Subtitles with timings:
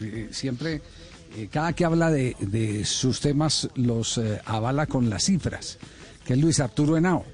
[0.00, 0.80] eh, siempre,
[1.36, 5.78] eh, cada que habla de, de sus temas, los eh, avala con las cifras,
[6.24, 7.24] que es Luis Arturo Henao.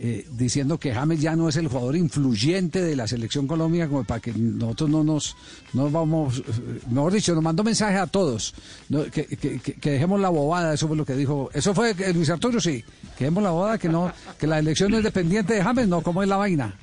[0.00, 4.04] eh, diciendo que James ya no es el jugador influyente de la selección Colombia como
[4.04, 5.34] para que nosotros no nos,
[5.72, 6.40] no vamos,
[6.88, 8.54] mejor dicho, nos mandó mensaje a todos,
[8.90, 11.94] no, que, que- que- que dejemos la bobada, eso fue lo que dijo, eso fue
[12.14, 12.84] Luis Arturo, sí,
[13.16, 16.00] que dejemos la bobada, que no, que la elección no es dependiente de James, no,
[16.00, 16.76] ¿cómo es la vaina?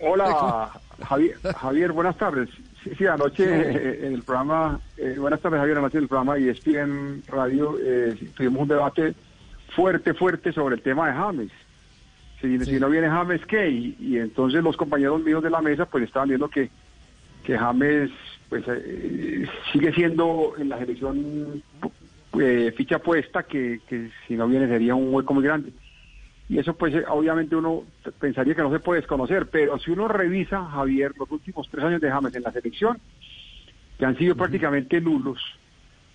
[0.00, 0.72] Hola,
[1.08, 2.48] Javier, Javier, buenas tardes.
[2.86, 6.38] Sí, sí, anoche eh, en el programa, eh, buenas tardes Javier, anoche en el programa
[6.38, 9.14] y ESPN Radio eh, tuvimos un debate
[9.74, 11.50] fuerte, fuerte sobre el tema de James.
[12.40, 13.68] Si, si no viene James, ¿qué?
[13.68, 16.70] Y, y entonces los compañeros míos de la mesa pues estaban viendo que,
[17.42, 18.12] que James
[18.48, 21.64] pues eh, sigue siendo en la selección
[22.40, 25.72] eh, ficha puesta, que, que si no viene sería un hueco muy grande
[26.48, 27.84] y eso pues eh, obviamente uno
[28.20, 32.00] pensaría que no se puede desconocer, pero si uno revisa, Javier, los últimos tres años
[32.00, 32.98] de James en la selección,
[33.98, 35.40] que han sido prácticamente nulos,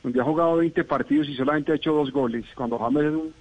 [0.04, 3.34] donde ha jugado 20 partidos y solamente ha hecho dos goles, cuando James es un,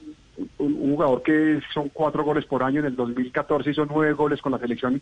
[0.59, 4.41] un- un jugador que son cuatro goles por año, en el 2014 hizo nueve goles
[4.43, 5.01] con la selección,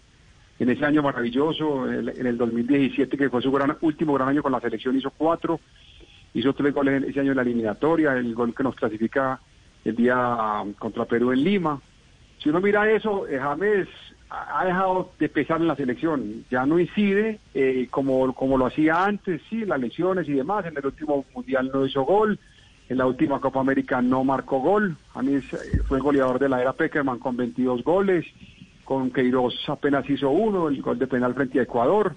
[0.59, 4.29] en ese año maravilloso, en el, en el 2017 que fue su gran, último gran
[4.29, 5.61] año con la selección hizo cuatro,
[6.35, 9.41] hizo tres goles en ese año en la eliminatoria, el gol que nos clasifica
[9.89, 11.81] el día um, contra Perú en Lima.
[12.43, 13.89] Si uno mira eso, eh, James
[14.31, 19.05] ha dejado de pesar en la selección, ya no incide eh, como, como lo hacía
[19.05, 22.39] antes, sí, las lesiones y demás, en el último mundial no hizo gol,
[22.91, 26.75] en la última Copa América no marcó gol, James eh, fue goleador de la era
[26.75, 28.27] Peckerman con 22 goles,
[28.85, 32.15] con Queiroz apenas hizo uno, el gol de penal frente a Ecuador,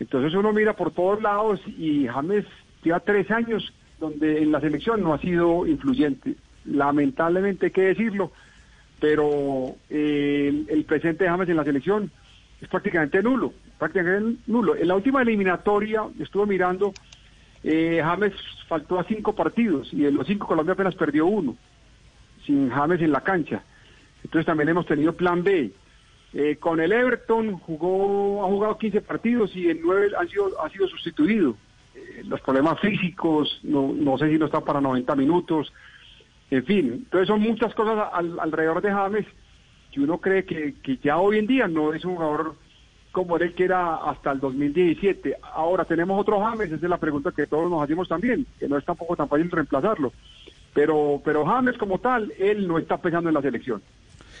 [0.00, 2.44] entonces uno mira por todos lados y James
[2.82, 6.34] lleva tres años donde en la selección no ha sido influyente.
[6.64, 8.32] Lamentablemente hay que decirlo,
[9.00, 12.10] pero eh, el, presente de James en la selección
[12.60, 14.76] es prácticamente nulo, prácticamente nulo.
[14.76, 16.92] En la última eliminatoria estuve mirando,
[17.64, 18.32] eh, James
[18.68, 21.56] faltó a cinco partidos y de los cinco Colombia apenas perdió uno,
[22.46, 23.64] sin James en la cancha.
[24.22, 25.72] Entonces también hemos tenido plan B.
[26.34, 30.70] Eh, con el Everton jugó, ha jugado 15 partidos y en 9 han sido, ha
[30.70, 31.56] sido sustituido.
[32.24, 35.72] Los problemas físicos, no, no sé si no está para 90 minutos,
[36.56, 36.86] en fin.
[37.04, 39.26] Entonces son muchas cosas al- alrededor de James
[39.92, 42.54] que uno cree que, que ya hoy en día no es un jugador
[43.10, 45.36] como era el que era hasta el 2017.
[45.54, 48.78] Ahora tenemos otro James, esa es la pregunta que todos nos hacemos también, que no
[48.78, 50.12] es tampoco tan fácil reemplazarlo.
[50.72, 53.82] Pero, pero James como tal, él no está pensando en la selección.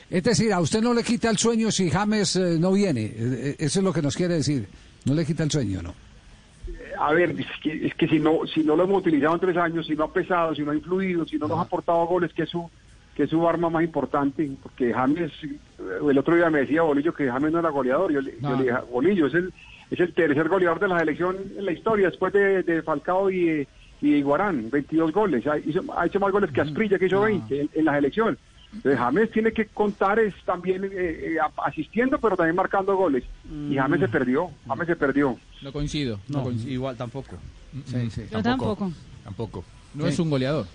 [0.08, 3.14] Es decir, a usted no le quita el sueño si James eh, no viene, Eh,
[3.18, 4.66] eh, eso es lo que nos quiere decir,
[5.04, 5.94] no le quita el sueño, ¿no?
[6.98, 9.56] A ver, es que, es que si no si no lo hemos utilizado en tres
[9.56, 12.32] años, si no ha pesado, si no ha influido, si no nos ha aportado goles,
[12.32, 12.70] que es su
[13.14, 15.30] que es su arma más importante, porque James,
[16.08, 18.56] el otro día me decía Bolillo que James no era goleador, yo, le- yo No.
[18.56, 19.52] le dije, Bolillo, es el,
[19.90, 23.68] es el tercer goleador de la selección en la historia, después de, de Falcao y,
[24.00, 27.20] y de Iguarán, 22 goles, ha, hizo- ha hecho más goles que Asprilla, que hizo
[27.20, 28.38] 20 en, en la selección.
[28.74, 33.22] Entonces James tiene que contar es también eh, eh, asistiendo, pero también marcando goles.
[33.70, 35.38] Y James se perdió, James se perdió.
[35.60, 36.18] No coincido.
[36.28, 36.72] No, No, coincido.
[36.72, 37.36] igual tampoco.
[37.86, 38.22] Sí, sí.
[38.30, 38.90] Yo tampoco.
[39.24, 39.64] Tampoco.
[39.94, 40.10] No Sí.
[40.12, 40.66] es un goleador.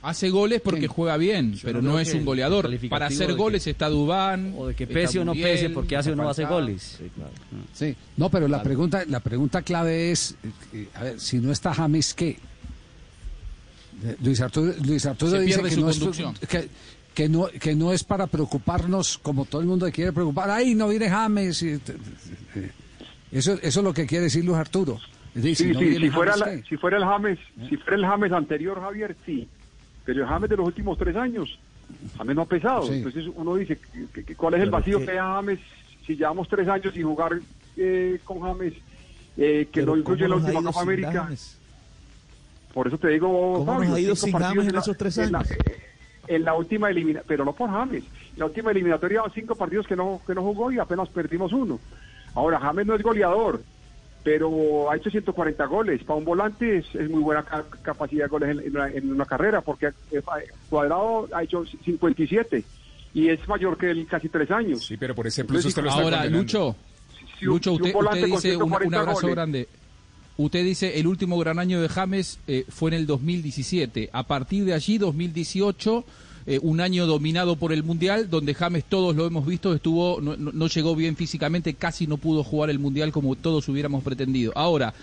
[0.00, 0.86] Hace goles porque Sí.
[0.86, 2.70] juega bien, Yo pero no es un goleador.
[2.88, 4.54] Para hacer que- goles está Dubán.
[4.56, 6.98] O de que pese o no Muriel, pese, porque hace o no hace goles.
[6.98, 7.32] Sí, claro.
[7.72, 10.36] Sí, no, pero la pregunta, la pregunta clave es,
[10.72, 12.38] eh, a ver, si no está James, ¿qué?
[14.04, 15.98] Eh, Luis Arturo, Luis Arturo dice pierde que no, es,
[16.48, 16.68] que,
[17.18, 20.50] que no, que no es para preocuparnos como todo el mundo quiere preocupar.
[20.52, 21.60] Ay, no viene James.
[21.64, 21.80] eh,
[23.32, 25.00] Eso, eso es lo que quiere decir Luis Arturo.
[25.34, 27.38] Es decir, Sí, si no sí, viene si fuera, James, la- si fuera el James,
[27.68, 29.48] si fuera el James anterior, Javier, sí.
[30.04, 31.58] Pero el James de los últimos tres años,
[32.16, 32.82] James no ha pesado.
[32.86, 32.92] Sí.
[32.94, 33.76] Entonces uno dice,
[34.14, 35.58] ¿qué- qué- ¿cuál es el vacío que deja James
[36.06, 37.32] si llevamos tres años sin jugar
[37.76, 38.74] eh, con James?
[39.36, 41.28] eh, que no incluye la última Copa América.
[42.74, 45.18] Por eso te digo, ¿Cómo Fabio, nos ha ido sin James en la- esos tres
[45.18, 45.50] en la- años?
[46.28, 48.04] En la última eliminatoria, pero no por James.
[48.04, 51.80] En la última eliminatoria cinco partidos que no, que no jugó y apenas perdimos uno.
[52.34, 53.60] Ahora, James no es goleador.
[54.22, 56.02] pero ha hecho 140 goles.
[56.04, 59.12] Para un volante es, es muy buena ca- capacidad de goles en, en una, en
[59.12, 60.20] una carrera, porque eh,
[60.68, 62.62] Cuadrado ha hecho 57
[63.14, 64.84] y es mayor que él casi tres años.
[64.84, 66.24] Sí, pero por ese plus usted lo está Ahora.
[66.26, 66.76] Lucho,
[67.38, 69.34] Si un- Lucho, si un usted, volante usted con dice un, un 140 abrazo goles,
[69.34, 69.68] grande.
[70.38, 74.10] Usted dice el último gran año de James eh, fue en el 2017.
[74.12, 76.04] A partir de allí, 2018,
[76.46, 80.66] eh, un año dominado por el Mundial, donde James, todos lo hemos visto, estuvo no,
[80.68, 84.52] llegó bien físicamente, casi no pudo jugar el Mundial como todos hubiéramos pretendido.
[84.54, 84.94] Ahora,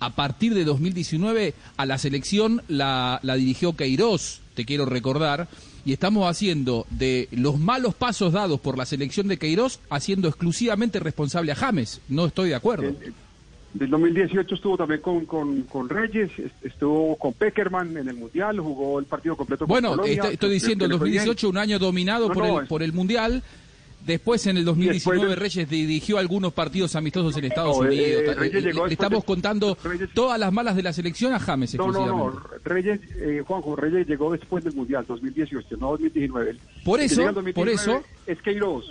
[0.00, 5.46] a partir de 2019, a la selección la, la dirigió Queiroz, te quiero recordar,
[5.84, 10.98] y estamos haciendo de los malos pasos dados por la selección de Queiroz, haciendo exclusivamente
[10.98, 12.00] responsable a James.
[12.08, 12.92] No estoy de acuerdo.
[13.72, 18.58] Del 2018 estuvo también con, con, con Reyes, est- estuvo con Peckerman en el Mundial,
[18.58, 20.24] jugó el partido completo con Bueno, Colombia.
[20.32, 21.18] estoy diciendo, el le fue bien.
[21.24, 23.42] 2018 un año dominado No, por, no, el, es- por el Mundial.
[24.04, 28.22] Después, en el 2019, del- Reyes dirigió algunos partidos amistosos en Estados No, eh, Unidos.
[28.24, 30.92] eh, Reyes Eh, llegó le después estamos de- contando Reyes- todas las malas de la
[30.94, 32.40] selección a James No, no, no.
[32.64, 36.56] Reyes, eh, Juanjo, Reyes llegó después del Mundial, 2018, no 2019.
[36.82, 37.22] Por eso,
[37.54, 38.84] por eso- Es Queiroz.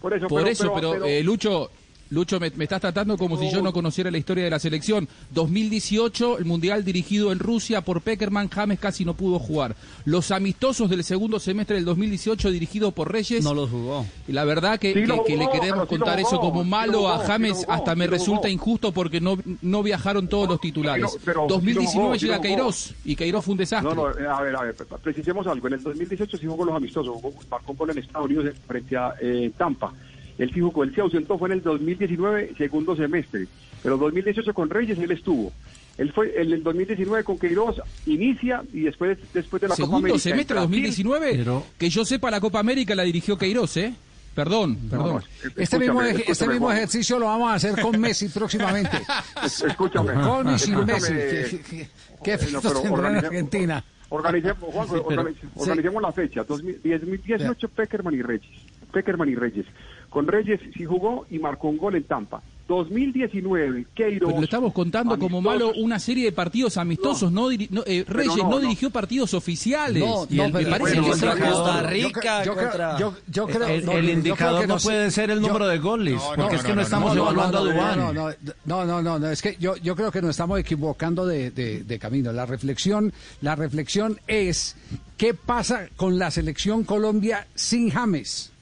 [0.00, 1.70] Por eso, Por eso, pero, eh, Lucho,
[2.10, 5.06] Lucho, me, me estás tratando como si yo no conociera la historia de la selección.
[5.30, 9.76] 2018, el Mundial dirigido en Rusia por Peckerman, James casi no pudo jugar.
[10.04, 13.42] Los amistosos del segundo semestre del 2018, dirigido por Reyes.
[13.44, 14.06] No los jugó.
[14.26, 16.64] Y la verdad que, Sí que- que le queremos sí contar jugó, eso como sí
[16.64, 18.48] lo malo jugó, a sí James, hasta me sí resulta jugó.
[18.52, 21.10] injusto porque no, no viajaron todos los titulares.
[21.24, 22.40] Pero- pero sí lo 2019 jugó, sí llega.
[22.40, 23.94] Queiroz y Queiroz fue un desastre.
[23.94, 25.66] No, no, eh, a ver, a ver, precisemos algo.
[25.68, 29.14] En el 2018 sí jugó los amistosos, jugó, marcó gol en Estados Unidos frente a
[29.20, 29.92] eh, Tampa.
[30.38, 33.46] Él sí jugó, él se ausentó, fue en el 2019, segundo semestre.
[33.82, 35.52] Pero 2018 con Reyes él estuvo.
[35.98, 39.96] Él fue en el 2019 con Queiroz, inicia y después, después de la Copa Segundo
[39.98, 40.14] América.
[40.16, 43.94] en semestre Brasil- 2019, Pero- que yo sepa la Copa América la dirigió Queiroz, ¿eh?
[44.34, 45.14] Perdón, perdón.
[45.14, 46.76] no, Este escúchame, mismo, este escúchame, mismo Juan.
[46.76, 48.96] ejercicio lo vamos a hacer con Messi próximamente.
[49.44, 50.12] Es- Escúchame.
[50.14, 51.12] Con y sin Messi.
[51.16, 51.88] eh, ¿Qué, qué,
[52.22, 53.84] qué no, efectos pero tendrá en organice- Argentina?
[54.10, 56.44] Organicemos, Juanjo, organice- organicemos la fecha.
[56.44, 58.48] 2018, Peckerman y Reyes.
[58.92, 59.66] Peckerman y Reyes.
[60.10, 62.42] Con Reyes sí jugó y marcó un gol en Tampa.
[62.66, 64.28] 2019, Queiroz.
[64.28, 67.32] Pero lo estamos contando como malo una serie de partidos amistosos.
[67.32, 68.58] No, no, eh, Reyes no, no, no.
[68.58, 70.04] dirigió partidos oficiales.
[70.04, 71.82] No, Y no, el- me parece bueno, que es contra Costa.
[71.84, 74.76] Rica, Yo creo- contra- yo- yo creo- el, no, el yo creo indicador que no,
[74.78, 77.16] puede ser el yo- número de goles, porque no, es que no, no, no, estamos
[77.16, 77.98] evaluando no, a Dubán.
[77.98, 78.30] No, no,
[78.66, 81.84] no, no, no, no, es que yo, yo creo que nos estamos equivocando de, de-
[81.84, 82.32] de camino.
[82.32, 84.76] La reflexión, la reflexión es
[85.16, 88.52] qué pasa con la selección Colombia sin James.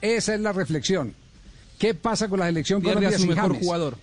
[0.00, 1.14] Esa es la reflexión.
[1.78, 3.64] ¿Qué pasa con la selección Pierde Colombia a su sin mejor James?
[3.64, 3.98] jugador.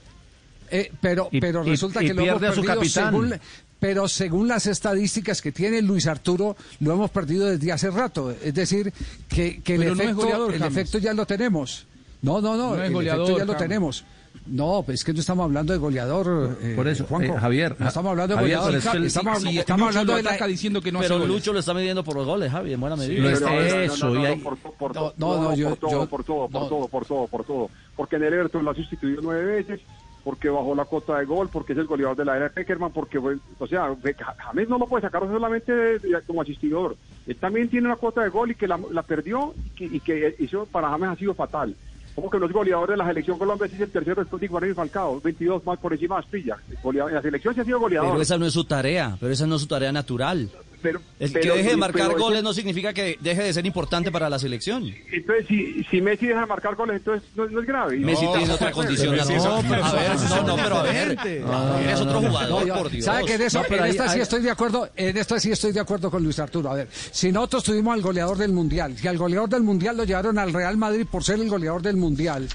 [0.69, 3.11] Eh, pero, Y- pero resulta y que lo hemos pierde a su perdido capitán.
[3.11, 3.33] según,
[3.79, 8.31] pero según las estadísticas que tiene Luis Arturo, lo hemos perdido desde hace rato.
[8.31, 8.91] Es decir,
[9.27, 11.85] que, que el, Pero no es efecto, goleador, el efecto ya lo tenemos.
[12.21, 14.05] No, no, no, el goleador, efecto ya lo tenemos.
[14.45, 16.57] No, pues es que no estamos hablando de goleador.
[16.61, 17.35] eh, Por eso, Juanjo.
[17.35, 18.71] eh, Javier, No estamos hablando de Javier, goleador.
[18.71, 21.15] pero es que el- estamos, Si estamos Lucho hablando de la, diciendo que no Pero
[21.15, 21.27] hace.
[21.27, 23.23] Lucho lo está midiendo por los goles, Javi, en buena medida.
[23.31, 25.69] No, no, eso, no, y no, hay- por, to- por, No, to- no, no, yo-
[25.69, 26.67] por todo, yo- por todo, por no.
[26.67, 27.69] todo, por todo, por todo.
[27.95, 29.79] Porque en el Everton lo ha sustituido nueve veces,
[30.25, 33.17] porque bajó la cota de gol, porque es el goleador de la era Peckerman, porque,
[33.17, 33.95] o sea,
[34.37, 36.95] James no lo puede sacar solamente de- de- como asistidor.
[37.27, 39.99] Él también tiene una cuota de gol y que la, la perdió y que, y
[40.01, 41.75] que eso para James ha sido fatal.
[42.15, 45.19] Como que los goleadores de la selección Colombia es el tercero después de Guaraní Falcao,
[45.21, 46.57] 22 más por encima de Aspilla.
[46.83, 48.11] Goleador- En la selección se ha sido goleador.
[48.11, 50.49] Pero esa no es su tarea, pero esa no es su tarea natural.
[50.83, 53.65] Pero- El pero- que deje de marcar pero goles no significa que deje de ser
[53.65, 54.93] importante para la selección.
[55.11, 57.97] Entonces, si, si Messi deja de marcar goles, entonces no, no es grave.
[57.97, 61.43] Messi tiene otra condición pero a ver, no, es no, pero a ver, diferente.
[61.83, 63.05] eres otro jugador, No, por Dios.
[63.05, 64.89] ¿Sabe que en, eso, No, pero en esta sí estoy de acuerdo?
[64.95, 66.69] En esta sí estoy de acuerdo con Luis Arturo.
[66.69, 70.03] A ver, si nosotros tuvimos al goleador del Mundial, si al goleador del Mundial lo
[70.03, 72.49] llevaron al Real Madrid por ser el goleador del Mundial,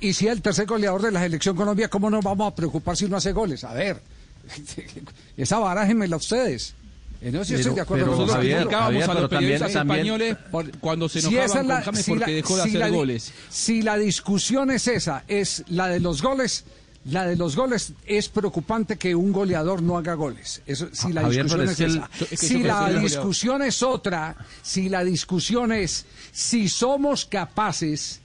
[0.00, 3.06] y si el tercer goleador de la selección Colombia, ¿cómo nos vamos a preocupar si
[3.08, 3.62] no hace goles?
[3.64, 4.00] A ver,
[5.36, 6.74] esa barájenmela ustedes.
[7.20, 9.72] En eso sí estoy de acuerdo pero, con Nosotros Javier, criticábamos Javier, a los periodistas
[9.72, 10.36] también- españoles
[10.80, 12.80] cuando se Si enojaban es la- con James si porque la- dejó de si hacer
[12.80, 13.32] la goles.
[13.48, 16.64] Si la discusión es esa, es la de los goles,
[17.06, 20.62] la de los goles es preocupante que un goleador no haga goles.
[20.66, 22.10] Eso, si la Javier, discusión es, es que el- esa.
[22.34, 28.20] es que yo si la discusión es otra, si la discusión es si somos capaces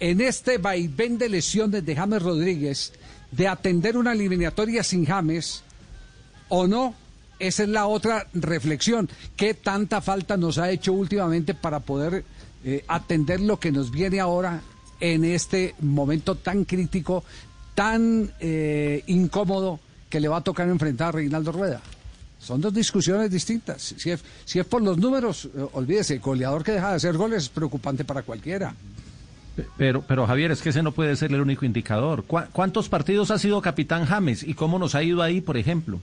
[0.00, 2.92] en este vaivén de lesiones de James Rodríguez
[3.32, 5.62] de atender una eliminatoria sin James
[6.48, 6.94] o no.
[7.38, 9.08] Esa es la otra reflexión.
[9.36, 12.24] ¿Qué tanta falta nos ha hecho últimamente para poder
[12.64, 14.60] eh, atender lo que nos viene ahora
[15.00, 17.24] en este momento tan crítico,
[17.74, 21.80] tan eh, incómodo que le va a tocar enfrentar a Reinaldo Rueda?
[22.38, 23.94] Son dos discusiones distintas.
[23.96, 27.48] Si es, por los números, eh, olvídese, el goleador que deja de hacer goles es
[27.48, 28.74] preocupante para cualquiera.
[29.56, 32.24] Pe- Pero, pero Javier, es que ese no puede ser el único indicador.
[32.26, 36.00] ¿Cuá- ¿Cuántos partidos ha sido capitán James y cómo nos ha ido ahí, por ejemplo?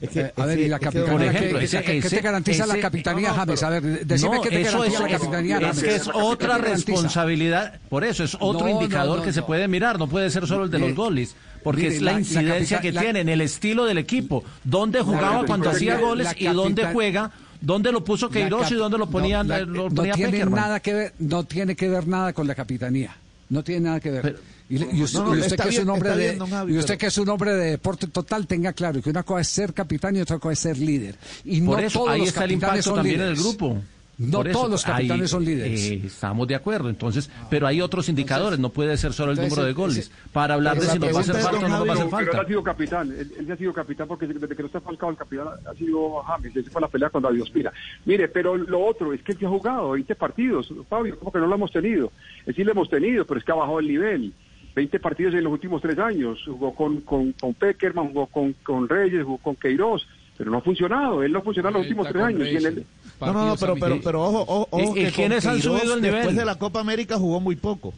[0.00, 1.58] Es que, Eh, a es ver, que- y la es que, capitanía, por ¿qué- ejemplo,
[1.58, 3.62] qué, ese- qué- te ese- garantiza la ese- capitanía, no, no, James?
[3.62, 5.82] A ver, decime no, qué te garantiza es, la capitanía, es James.
[5.82, 6.58] que es ¿Qué te otra
[7.04, 9.46] responsabilidad, por eso es otro No, no, indicador no, que se no.
[9.46, 11.34] puede mirar, no puede ser solo el de los goles,
[11.64, 13.98] porque mire, es la, la- la incidencia capita- que la- tiene en el estilo del
[13.98, 18.26] equipo, dónde jugaba la- cuando la- hacía la goles y dónde juega, dónde lo puso
[18.28, 20.60] La Queiroz y dónde lo ponían, no, la- lo no ponía tiene Peckerman.
[20.60, 23.16] nada que ver no tiene que ver nada con la capitanía
[23.50, 24.38] no tiene nada que ver Pero-
[24.70, 26.72] y, usted, No, no, y usted está que es un hombre de bien, don Javi,
[26.74, 29.40] y usted pero- que es un hombre de deporte total tenga claro que una cosa
[29.40, 32.20] es ser capitán y otra cosa es ser líder y Por no eso, todos ahí
[32.20, 33.38] los está el capitanes impacto son también líderes.
[33.38, 33.82] en el grupo.
[34.18, 37.66] no Por eso, todos los capitanes ahí, son líderes eh, estamos de acuerdo, entonces, pero
[37.66, 40.78] hay otros indicadores, no puede ser solo el entonces, número de ese- goles, para hablar
[40.78, 42.20] de si nos va a hacer falta o no nos va a hacer Javi, Pero
[42.20, 42.42] él falta.
[42.42, 45.16] ha sido capitán, él, él ha sido capitán porque desde que no está Falcao el
[45.16, 47.72] capitán ha sido James, esa fue la pelea con David Ospina.
[48.04, 51.38] Mire, pero lo otro es que él ya ha jugado 20 partidos, Fabio, como que
[51.38, 52.12] no lo hemos tenido.
[52.46, 54.34] Es sí lo hemos tenido, pero es que ha bajado el nivel.
[54.74, 58.88] 20 partidos en los últimos tres años, jugó con, con, con Peckerman, jugó con, con
[58.88, 62.08] Reyes, jugó con Queiroz, pero no ha funcionado, él no ha funcionado en los últimos
[62.08, 62.48] tres años.
[62.48, 62.86] y en el-
[63.20, 65.94] No, no, no, pero, pero, pero ojo, ojo, ojo ¿Y- que quiénes han Queiroz, subido
[65.94, 66.16] el nivel?
[66.16, 67.92] Después de la Copa América jugó muy poco.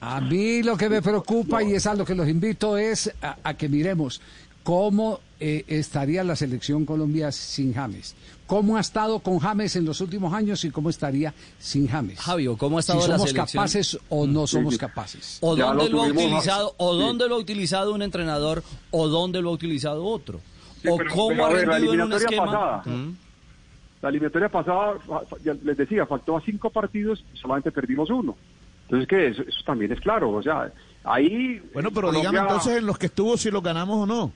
[0.00, 3.36] A mí lo que me preocupa y es a lo que los invito es a,
[3.42, 4.20] a que miremos
[4.64, 8.16] cómo eh, estaría la selección Colombia sin James.
[8.46, 12.18] ¿Cómo ha estado con James en los últimos años y cómo estaría sin James?
[12.18, 13.60] Javio, ¿cómo ha si estado la somos selección?
[13.62, 15.38] capaces o no somos capaces.
[15.40, 17.00] ¿O Ya dónde lo lo, ha utilizado, o sí.
[17.00, 20.40] dónde lo ha utilizado un entrenador, o dónde lo ha utilizado otro?
[20.82, 22.46] Sí, o pero- cómo pero ha a ver, la rendido en un eliminatoria esquema.
[22.82, 22.96] pasada.
[22.96, 23.16] Mm.
[24.02, 24.94] La eliminatoria pasada,
[25.42, 28.36] ya les decía, faltó a cinco partidos y solamente perdimos uno.
[28.82, 29.28] Entonces, ¿qué?
[29.28, 30.30] Eso, eso también es claro.
[30.30, 30.70] O sea,
[31.04, 31.58] ahí.
[31.72, 34.32] Bueno, pero Colombia- dígame entonces en los que estuvo si lo ganamos o no.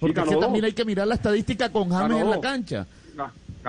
[0.00, 2.86] Porque es que también hay que mirar la estadística con James en la cancha.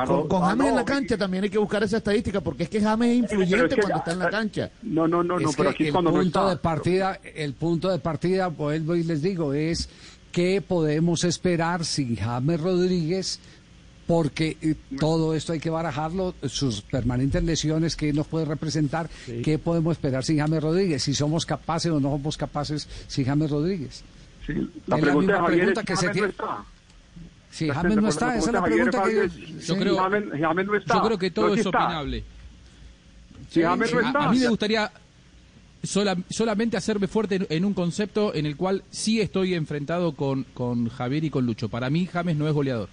[0.06, 2.82] Con, con James en la cancha también hay que buscar esa estadística porque es que
[2.82, 4.72] James es Pero influyente es que- cuando está en la cancha.
[4.84, 6.50] No, no, no, no, pero aquí el cuando no punto está.
[6.50, 9.88] de partida, el punto de partida, vuelvo y les digo, es
[10.34, 13.40] qué podemos esperar sin James Rodríguez,
[14.06, 19.10] porque eh, todo esto hay que barajarlo, sus permanentes lesiones que nos puede representar,
[19.44, 23.50] qué podemos esperar sin James Rodríguez, si somos capaces o no somos capaces sin James
[23.50, 24.04] Rodríguez.
[24.46, 24.54] Sí,
[24.88, 26.64] la pregunta Javier pregunta es, que se James tiene- no está.
[27.52, 29.24] Si La- James no está, esa es la de Javier pregunta que yo...
[29.58, 30.94] es- Yo creo- James, James no está.
[30.96, 31.86] Yo creo que todo No, es está.
[31.86, 32.24] opinable.
[33.50, 34.26] Si James no A-.
[34.26, 34.92] A, mí me gustaría
[35.84, 40.44] sola- solamente hacerme fuerte en, en un concepto en el cual sí estoy enfrentado con,
[40.54, 41.70] con Javier y con Lucho.
[41.70, 42.90] Para mí James no es goleador.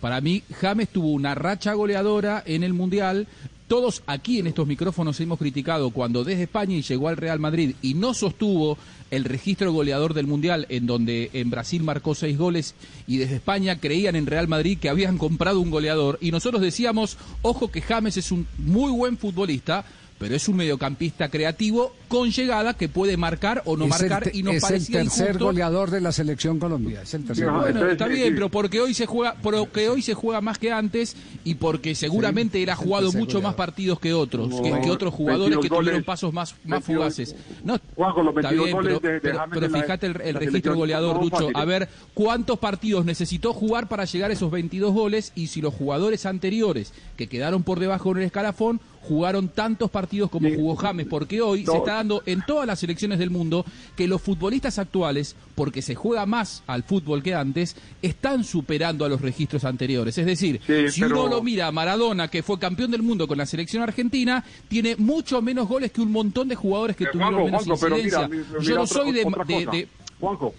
[0.00, 3.28] Para mí James tuvo una racha goleadora en el Mundial.
[3.68, 7.76] Todos aquí en estos micrófonos hemos criticado cuando desde España y llegó al Real Madrid
[7.82, 8.76] y no sostuvo
[9.12, 12.74] el registro goleador del Mundial en donde en Brasil marcó seis goles
[13.06, 16.18] y desde España creían en Real Madrid que habían comprado un goleador.
[16.22, 19.84] Y nosotros decíamos, ojo que James es un muy buen futbolista,
[20.22, 24.44] pero es un mediocampista creativo con llegada que puede marcar o no es marcar y
[24.44, 25.46] nos es el tercer injusto.
[25.46, 27.02] goleador de la selección Colombia.
[27.02, 27.72] Es el tercer No, goleador.
[27.78, 28.34] Bueno, está sí, bien, sí.
[28.34, 32.62] pero porque hoy se juega, porque hoy se juega más que antes y porque seguramente
[32.62, 33.42] él ha es el jugado mucho goleador.
[33.42, 36.52] más partidos que otros, No, que, que otros jugadores 22 que tuvieron goles, pasos más,
[36.64, 37.36] más 22 fugaces.
[37.64, 40.14] No, Juan, con los está 22 bien, goles pero, de- pero- pero la- fíjate el,
[40.14, 41.48] registro goleador, no Lucho.
[41.54, 45.74] A ver cuántos partidos necesitó jugar para llegar a esos 22 goles y si los
[45.74, 51.06] jugadores anteriores que quedaron por debajo en el escalafón jugaron tantos partidos como jugó James,
[51.08, 53.64] porque hoy se está dando en todas las selecciones del mundo
[53.96, 59.08] que los futbolistas actuales, porque se juega más al fútbol que antes, están superando a
[59.08, 60.16] los registros anteriores.
[60.18, 63.26] Es decir, Sí, si pero- uno lo mira a Maradona, que fue campeón del mundo
[63.26, 67.08] con la selección argentina, tiene mucho menos goles que un montón de jugadores que Eh,
[67.12, 68.28] tuvieron menos pero mira, incidencia.
[68.28, 69.88] mira, Yo no otra- soy de, otra de- de-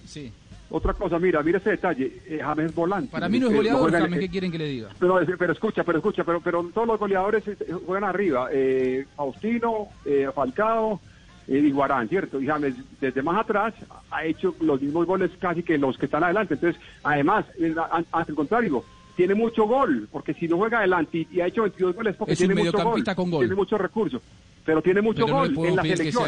[0.06, 0.32] sí.
[0.76, 2.12] Otra cosa, mira, mira ese detalle.
[2.26, 3.12] eh, James es volante.
[3.12, 4.90] Para mí no es Eh, goleador, en- James, eh, ¿qué quieren que le diga?
[5.00, 8.50] Pero, pero escucha, pero escucha, pero, pero todos los goleadores eh, juegan arriba.
[8.52, 11.00] Eh, Faustino, eh, Falcao
[11.48, 12.42] eh, y Guarán, ¿cierto?
[12.42, 13.76] Y James, desde más atrás,
[14.10, 16.56] ha hecho los mismos goles casi que los que están adelante.
[16.56, 18.84] Entonces, además, eh, a- a- al contrario,
[19.16, 22.34] tiene mucho gol, porque si no juega adelante y, y ha hecho 22 goles, porque
[22.34, 23.42] Es un tiene mucho gol, mediocampista con gol.
[23.42, 24.22] tiene muchos recursos,
[24.66, 26.24] pero tiene mucho Pero no le gol puedo en la selección.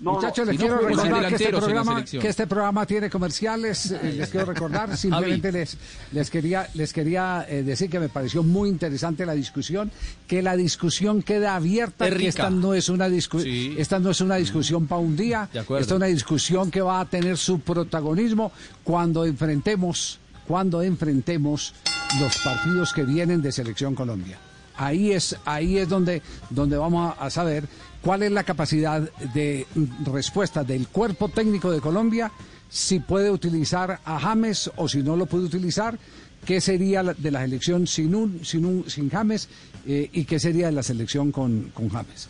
[0.00, 3.90] No, muchachos, les quiero recordar que este, programa, que este programa tiene comerciales.
[3.90, 5.76] eh, les quiero recordar, simplemente les,
[6.12, 9.90] les quería, les quería eh, decir que me pareció muy interesante la discusión,
[10.28, 12.28] que la discusión queda abierta, Es que rica.
[12.28, 13.74] esta no es una discu- Sí.
[13.76, 17.04] esta no es una discusión para un día, esta es una discusión que va a
[17.04, 18.52] tener su protagonismo
[18.84, 21.74] cuando enfrentemos, cuando enfrentemos
[22.20, 24.38] los partidos que vienen de Selección Colombia.
[24.78, 27.64] Ahí es, ahí es donde, donde vamos a, a saber
[28.00, 29.02] cuál es la capacidad
[29.34, 29.66] de
[30.10, 32.30] respuesta del cuerpo técnico de Colombia,
[32.70, 35.98] si puede utilizar a James o si no lo puede utilizar,
[36.44, 39.48] qué sería la- de la selección sin un, sin un, sin James
[39.86, 42.28] eh, y qué sería de la selección con, con James.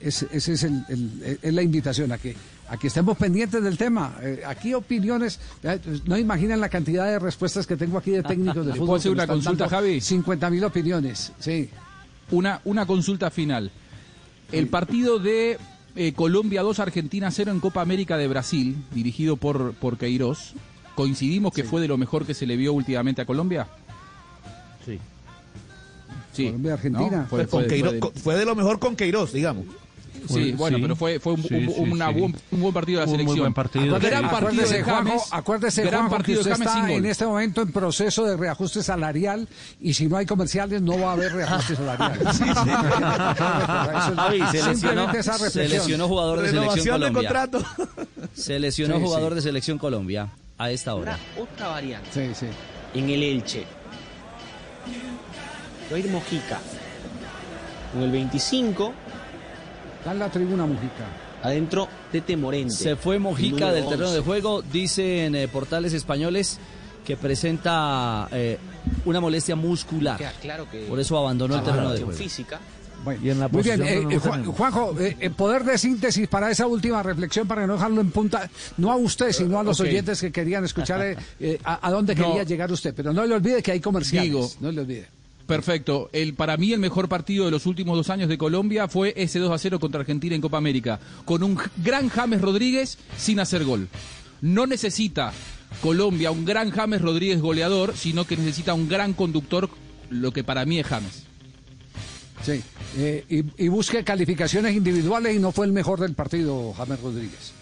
[0.00, 2.34] Ese es, el, el- es la invitación a que,
[2.68, 4.16] a que estemos pendientes del tema.
[4.22, 8.66] Eh, aquí opiniones, eh, no imaginan la cantidad de respuestas que tengo aquí de técnicos
[8.66, 8.86] de ¿Le fútbol.
[8.86, 10.00] puedo hacer una consulta, dando Javi?
[10.00, 11.70] 50 mil opiniones, sí.
[12.30, 13.70] Una, una consulta final.
[14.52, 15.58] El partido de
[15.94, 20.54] eh, Colombia 2, Argentina 0 en Copa América de Brasil, dirigido por, por Queiroz,
[20.94, 23.66] ¿coincidimos que fue de lo mejor que se le vio últimamente a Colombia?
[24.84, 24.98] Sí.
[26.32, 26.46] Sí.
[26.46, 27.16] Colombia, Argentina.
[27.22, 27.26] ¿no?
[27.26, 29.64] Fue- de- fue de lo mejor con Queiroz, digamos.
[30.28, 30.82] Sí, bueno, Sí.
[30.82, 32.20] pero fue, fue un, Sí, un- sí, una sí.
[32.20, 33.38] buen, un buen partido de la Un muy selección.
[33.44, 33.84] buen partido.
[33.96, 35.28] Acuérdese, Gran partido acuérdese, de Juanjo, James.
[35.32, 38.36] acuérdese, gran Juanjo, que partido usted de James está en este momento en proceso de
[38.36, 39.48] reajuste salarial
[39.80, 42.18] y si no hay comerciales no va a haber reajuste salarial.
[44.16, 47.28] Javi, se lesionó, Simplemente esa se lesionó jugador de selección Renovación de Colombia.
[47.54, 47.86] contrato.
[48.34, 49.34] Se lesionó Sí, jugador sí.
[49.36, 50.28] de selección Colombia
[50.58, 51.18] a esta hora.
[51.38, 52.08] Otra variante.
[52.12, 52.46] Sí, sí.
[52.98, 53.64] En el Elche.
[55.92, 56.58] Va a ir Mojica.
[57.92, 58.92] Con el 25,
[60.06, 61.04] Está en la tribuna Mujica.
[61.42, 62.72] adentro Tete Morente.
[62.72, 64.14] Se fue Mojica del terreno 11.
[64.18, 66.60] de juego, dicen eh, portales españoles
[67.04, 68.56] que presenta eh,
[69.04, 70.16] una molestia muscular.
[70.16, 72.12] Queda claro que Por eso abandonó el terreno de juego.
[72.16, 72.60] física.
[73.02, 74.44] Bueno, Y en la muy bien, eh, no Juan-.
[74.44, 78.48] Juanjo, eh, eh, poder de síntesis para esa última reflexión, para no dejarlo en punta,
[78.76, 81.16] no a usted, sino a los oyentes que querían escuchar
[81.64, 82.26] a, a dónde No.
[82.28, 82.94] quería llegar usted.
[82.94, 84.30] Pero no le olvide que hay comerciales.
[84.30, 84.48] Digo.
[84.60, 85.08] no le olvide.
[85.46, 86.10] Perfecto.
[86.12, 89.38] El, para mí el mejor partido de los últimos dos años de Colombia fue ese
[89.38, 93.64] 2 a 0 contra Argentina en Copa América, con un gran James Rodríguez sin hacer
[93.64, 93.88] gol.
[94.40, 95.32] No necesita
[95.80, 99.70] Colombia un gran James Rodríguez goleador, sino que necesita un gran conductor,
[100.10, 101.22] lo que para mí es James.
[102.42, 102.62] Sí.
[102.98, 107.52] Eh, y, y busque calificaciones individuales y no fue el mejor del partido, James Rodríguez.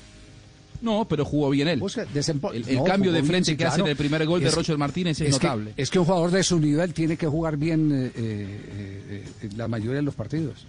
[0.84, 1.80] No, pero jugó bien él.
[1.80, 4.50] Busque desempo- El, el No, cambio de frente que hace en el primer gol de
[4.50, 5.72] Roger Martínez es, notable.
[5.76, 9.66] es que un jugador de su nivel tiene que jugar bien eh, eh, eh, la
[9.66, 10.66] mayoría de los partidos.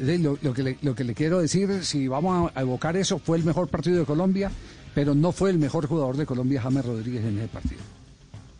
[0.00, 2.96] Eh, Lo, lo que le, lo que le quiero decir, si vamos a, a evocar
[2.96, 4.50] eso, fue el mejor partido de Colombia,
[4.94, 7.80] pero no fue el mejor jugador de Colombia, James Rodríguez, en ese partido.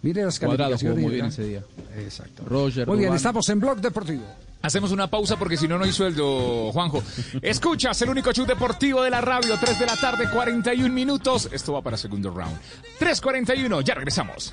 [0.02, 1.05] Mire las Cuadrado jugó calificaciones.
[1.05, 1.62] muy bien ese día.
[2.05, 2.45] Exacto.
[2.45, 4.25] Roger, Muy bien, estamos en Blog Deportivo.
[4.62, 7.02] Hacemos una pausa porque si no, no hay sueldo, Juanjo.
[7.41, 11.49] Escuchas el único show deportivo de la radio, 3 de la tarde, 41 minutos.
[11.52, 12.56] Esto va para segundo round.
[13.00, 14.52] 3.41, ya regresamos.